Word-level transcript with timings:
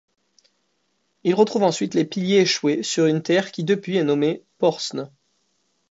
Il 1.23 1.35
retrouve 1.35 1.61
ensuite 1.61 1.93
les 1.93 2.05
piliers 2.05 2.39
échouées 2.39 2.81
sur 2.81 3.05
une 3.05 3.21
terre 3.21 3.51
qui 3.51 3.63
depuis 3.63 3.97
est 3.97 4.03
nommée 4.03 4.43
Þórsnes. 4.59 5.11